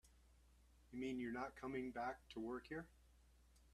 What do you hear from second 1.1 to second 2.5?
you're not coming back to